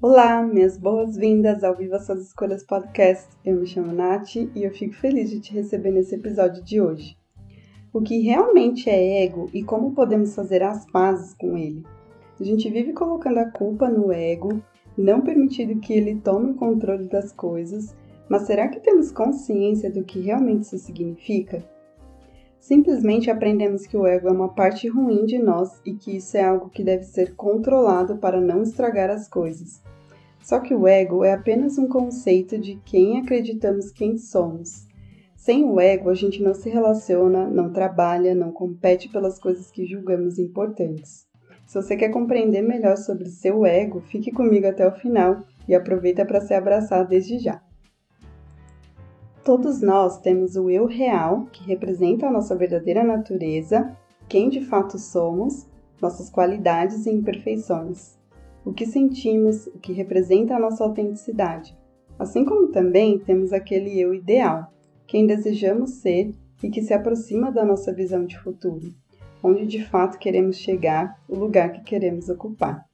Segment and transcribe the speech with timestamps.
[0.00, 3.26] Olá, minhas boas-vindas ao Viva Suas Escolhas Podcast.
[3.44, 7.16] Eu me chamo Nath e eu fico feliz de te receber nesse episódio de hoje.
[7.92, 11.82] O que realmente é ego e como podemos fazer as pazes com ele?
[12.38, 14.62] A gente vive colocando a culpa no ego,
[14.96, 17.92] não permitindo que ele tome o controle das coisas,
[18.28, 21.60] mas será que temos consciência do que realmente isso significa?
[22.60, 26.44] Simplesmente aprendemos que o ego é uma parte ruim de nós e que isso é
[26.44, 29.82] algo que deve ser controlado para não estragar as coisas.
[30.42, 34.86] Só que o ego é apenas um conceito de quem acreditamos quem somos.
[35.36, 39.86] Sem o ego, a gente não se relaciona, não trabalha, não compete pelas coisas que
[39.86, 41.26] julgamos importantes.
[41.66, 46.24] Se você quer compreender melhor sobre seu ego, fique comigo até o final e aproveita
[46.24, 47.62] para se abraçar desde já.
[49.48, 53.96] Todos nós temos o eu real, que representa a nossa verdadeira natureza,
[54.28, 55.66] quem de fato somos,
[56.02, 58.18] nossas qualidades e imperfeições
[58.62, 61.74] o que sentimos, o que representa a nossa autenticidade.
[62.18, 64.70] Assim como também temos aquele eu ideal,
[65.06, 68.92] quem desejamos ser e que se aproxima da nossa visão de futuro,
[69.42, 72.87] onde de fato queremos chegar, o lugar que queremos ocupar.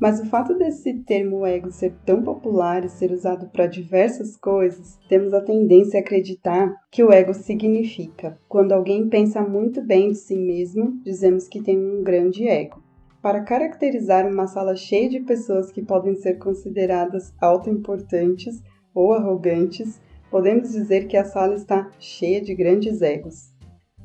[0.00, 4.98] Mas o fato desse termo ego ser tão popular e ser usado para diversas coisas,
[5.08, 8.36] temos a tendência a acreditar que o ego significa.
[8.48, 12.82] Quando alguém pensa muito bem de si mesmo, dizemos que tem um grande ego.
[13.22, 18.60] Para caracterizar uma sala cheia de pessoas que podem ser consideradas autoimportantes
[18.92, 23.54] ou arrogantes, podemos dizer que a sala está cheia de grandes egos.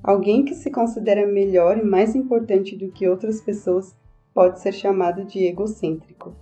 [0.04, 3.94] Alguém que se considera melhor e mais importante do que outras pessoas
[4.40, 6.34] pode ser chamado de egocêntrico.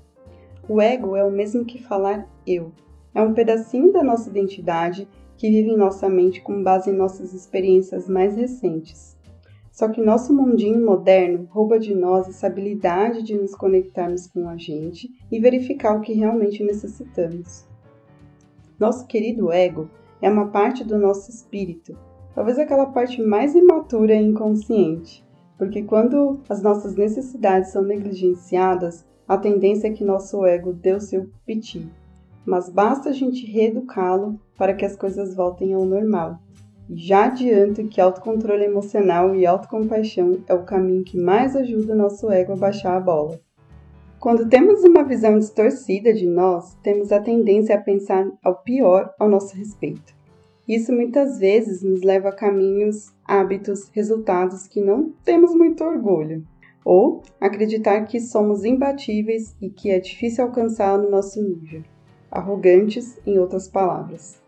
[0.69, 2.72] O ego é o mesmo que falar eu.
[3.12, 7.34] É um pedacinho da nossa identidade que vive em nossa mente com base em nossas
[7.34, 9.18] experiências mais recentes.
[9.72, 14.57] Só que nosso mundinho moderno rouba de nós essa habilidade de nos conectarmos com a
[14.57, 17.68] gente e verificar o que realmente necessitamos.
[18.80, 19.90] Nosso querido ego
[20.22, 21.97] é uma parte do nosso espírito,
[22.36, 25.26] talvez aquela parte mais imatura e inconsciente,
[25.57, 31.01] porque quando as nossas necessidades são negligenciadas, a tendência é que nosso ego dê o
[31.01, 31.90] seu piti.
[32.45, 36.40] Mas basta a gente reeducá-lo para que as coisas voltem ao normal
[36.90, 42.31] já adianto que autocontrole emocional e autocompaixão é o caminho que mais ajuda o nosso
[42.31, 43.39] ego a baixar a bola.
[44.19, 49.29] Quando temos uma visão distorcida de nós, temos a tendência a pensar ao pior ao
[49.29, 50.16] nosso respeito.
[50.67, 56.45] Isso muitas vezes nos leva a caminhos, hábitos, resultados que não temos muito orgulho,
[56.83, 61.83] ou acreditar que somos imbatíveis e que é difícil alcançar no nosso nível.
[62.29, 64.41] Arrogantes, em outras palavras.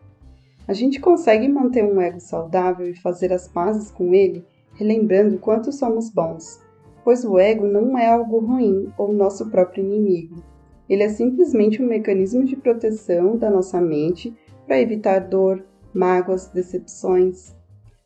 [0.68, 5.72] A gente consegue manter um ego saudável e fazer as pazes com ele, relembrando quanto
[5.72, 6.62] somos bons,
[7.03, 10.44] pois o ego não é algo ruim ou nosso próprio inimigo.
[10.90, 14.35] Ele é simplesmente um mecanismo de proteção da nossa mente
[14.68, 15.63] para evitar dor,
[15.94, 17.56] mágoas, decepções.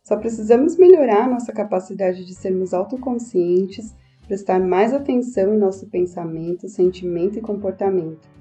[0.04, 3.94] Só precisamos melhorar nossa capacidade de sermos autoconscientes,
[4.28, 8.34] prestar mais atenção em nosso pensamento, sentimento e comportamento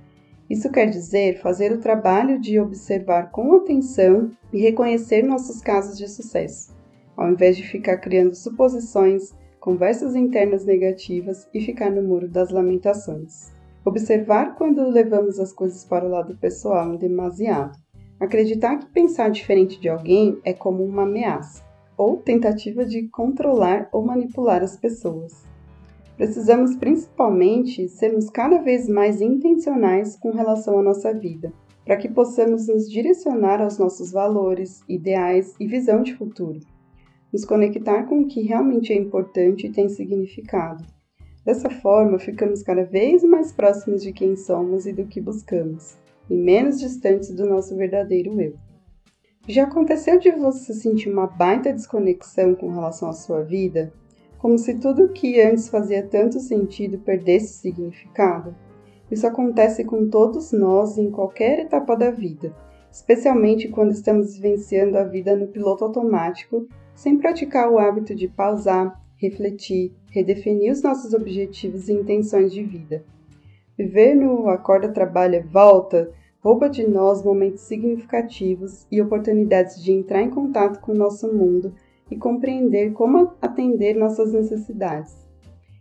[0.52, 6.06] isso quer dizer fazer o trabalho de observar com atenção e reconhecer nossos casos de
[6.06, 6.76] sucesso,
[7.16, 13.50] ao invés de ficar criando suposições, conversas internas negativas e ficar no muro das lamentações.
[13.82, 17.78] Observar quando levamos as coisas para o lado pessoal em demasiado.
[18.22, 21.60] Acreditar que pensar diferente de alguém é como uma ameaça
[21.98, 25.42] ou tentativa de controlar ou manipular as pessoas.
[26.16, 31.52] Precisamos principalmente sermos cada vez mais intencionais com relação à nossa vida,
[31.84, 36.60] para que possamos nos direcionar aos nossos valores, ideais e visão de futuro.
[37.32, 40.84] Nos conectar com o que realmente é importante e tem significado.
[41.44, 46.00] Dessa forma, ficamos cada vez mais próximos de quem somos e do que buscamos,
[46.32, 48.54] e menos distantes do nosso verdadeiro eu.
[49.46, 53.92] Já aconteceu de você sentir uma baita desconexão com relação à sua vida?
[54.42, 58.52] como se tudo o que antes fazia tanto sentido perdesse significado.
[59.08, 62.52] Isso acontece com todos nós em qualquer etapa da vida,
[62.90, 69.00] especialmente quando estamos vivenciando a vida no piloto automático, sem praticar o hábito de pausar,
[69.16, 73.04] refletir, redefinir os nossos objetivos e intenções de vida.
[73.78, 76.10] Viver no acorda, trabalha, volta
[76.42, 81.72] rouba de nós momentos significativos e oportunidades de entrar em contato com o nosso mundo
[82.10, 85.16] e compreender como atender nossas necessidades.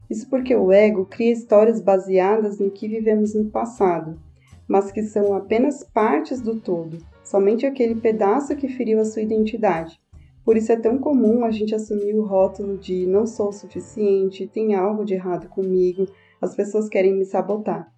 [0.08, 4.20] Isso porque o ego cria histórias baseadas no que vivemos no passado,
[4.68, 10.00] mas que são apenas partes do todo, somente aquele pedaço que feriu a sua identidade.
[10.46, 14.48] Por isso é tão comum a gente assumir o rótulo de não sou o suficiente,
[14.48, 16.06] tem algo de errado comigo,
[16.40, 17.92] as pessoas querem me sabotar.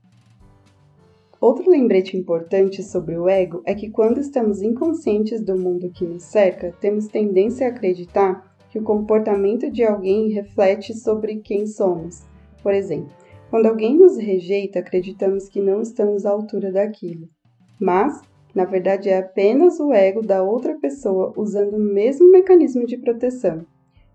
[1.43, 6.23] Outro lembrete importante sobre o ego é que quando estamos inconscientes do mundo que nos
[6.23, 12.23] cerca, temos tendência a acreditar que o comportamento de alguém reflete sobre quem somos.
[12.61, 13.11] Por exemplo,
[13.49, 17.27] quando alguém nos rejeita, acreditamos que não estamos à altura daquilo.
[17.77, 18.21] Mas,
[18.55, 23.65] na verdade, é apenas o ego da outra pessoa usando o mesmo mecanismo de proteção.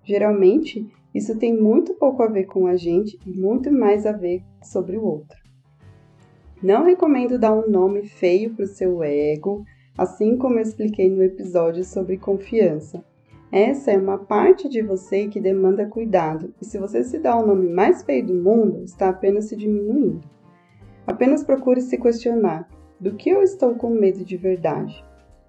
[0.03, 4.43] Geralmente, isso tem muito pouco a ver com a gente e muito mais a ver
[4.63, 5.48] sobre o outro.
[6.61, 9.65] Não recomendo dar um nome feio para o seu ego,
[9.97, 13.05] assim como eu expliquei no episódio sobre confiança.
[13.53, 17.47] Essa é uma parte de você que demanda cuidado, e se você se dá o
[17.47, 20.21] nome mais feio do mundo, está apenas se diminuindo.
[21.07, 22.69] Apenas procure se questionar:
[22.99, 25.05] do que eu estou com medo de verdade?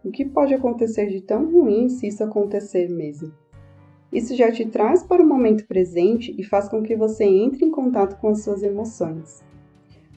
[0.05, 3.33] O que pode acontecer de tão ruim se isso acontecer mesmo?
[4.13, 7.71] Isso já te traz para o momento presente e faz com que você entre em
[7.71, 9.43] contato com as suas emoções.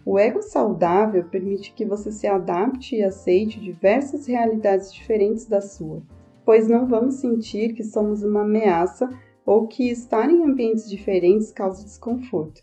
[0.05, 6.03] O ego saudável permite que você se adapte e aceite diversas realidades diferentes da sua,
[6.45, 9.09] pois não vamos sentir que somos uma ameaça
[9.47, 12.63] ou que estar em ambientes diferentes causa desconforto.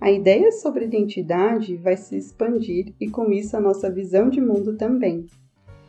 [0.00, 4.76] A ideia sobre identidade vai se expandir e com isso a nossa visão de mundo
[4.76, 5.26] também.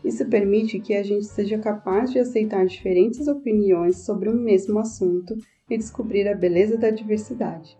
[0.03, 5.35] Isso permite que a gente seja capaz de aceitar diferentes opiniões sobre um mesmo assunto
[5.69, 7.77] e descobrir a beleza da diversidade.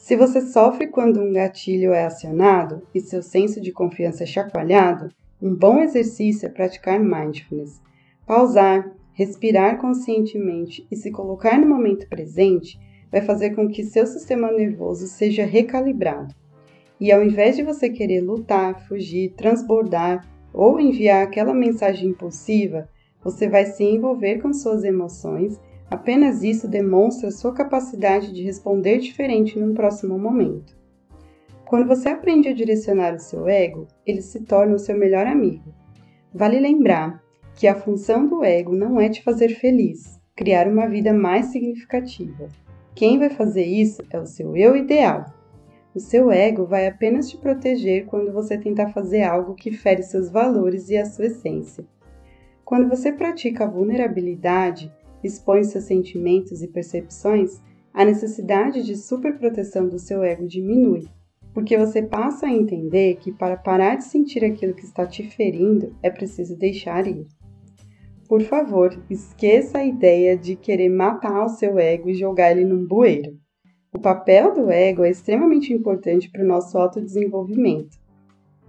[0.00, 5.10] Se você sofre quando um gatilho é acionado e seu senso de confiança é chacoalhado,
[5.40, 7.80] um bom exercício é praticar mindfulness.
[8.26, 12.80] Pausar, respirar conscientemente e se colocar no momento presente
[13.12, 16.34] vai fazer com que seu sistema nervoso seja recalibrado.
[16.98, 22.88] E ao invés de você querer lutar, fugir, transbordar ou enviar aquela mensagem impulsiva,
[23.22, 29.58] você vai se envolver com suas emoções Apenas isso demonstra sua capacidade de responder diferente
[29.58, 30.78] num próximo momento.
[31.66, 35.74] Quando você aprende a direcionar o seu ego, ele se torna o seu melhor amigo.
[36.32, 37.22] Vale lembrar
[37.56, 42.48] que a função do ego não é te fazer feliz, criar uma vida mais significativa.
[42.94, 45.26] Quem vai fazer isso é o seu eu ideal.
[45.92, 50.30] O seu ego vai apenas te proteger quando você tentar fazer algo que fere seus
[50.30, 51.84] valores e a sua essência.
[52.64, 54.92] Quando você pratica a vulnerabilidade,
[55.22, 57.60] expõe seus sentimentos e percepções,
[57.92, 61.08] a necessidade de superproteção do seu ego diminui,
[61.52, 65.94] porque você passa a entender que para parar de sentir aquilo que está te ferindo
[66.02, 67.26] é preciso deixar ir.
[68.28, 72.86] Por favor, esqueça a ideia de querer matar o seu ego e jogar ele num
[72.86, 73.36] bueiro.
[73.92, 77.98] O papel do ego é extremamente importante para o nosso autodesenvolvimento.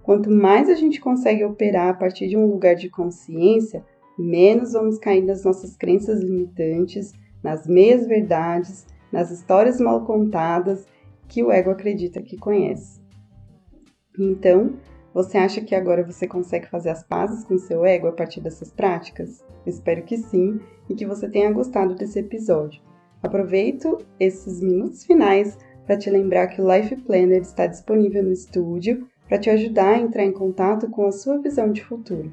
[0.02, 3.84] Quanto mais a gente consegue operar a partir de um lugar de consciência,
[4.22, 10.86] menos vamos cair nas nossas crenças limitantes, nas meias verdades, nas histórias mal contadas
[11.28, 13.00] que o ego acredita que conhece.
[14.18, 14.74] Então,
[15.14, 18.70] você acha que agora você consegue fazer as pazes com seu ego a partir dessas
[18.70, 19.44] práticas?
[19.66, 22.82] Espero que sim e que você tenha gostado desse episódio.
[23.22, 29.06] Aproveito esses minutos finais para te lembrar que o Life Planner está disponível no estúdio
[29.28, 32.32] para te ajudar a entrar em contato com a sua visão de futuro.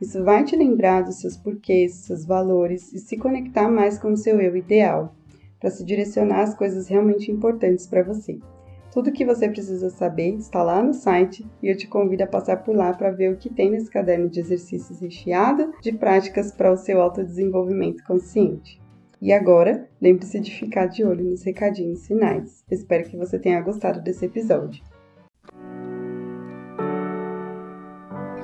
[0.00, 4.16] Isso vai te lembrar dos seus porquês, seus valores e se conectar mais com o
[4.16, 5.14] seu eu ideal,
[5.60, 8.38] para se direcionar às coisas realmente importantes para você.
[8.92, 12.26] Tudo o que você precisa saber está lá no site e eu te convido a
[12.26, 16.50] passar por lá para ver o que tem nesse caderno de exercícios recheado de práticas
[16.50, 18.80] para o seu autodesenvolvimento consciente.
[19.22, 22.64] E agora, lembre-se de ficar de olho nos recadinhos finais.
[22.70, 24.82] Espero que você tenha gostado desse episódio.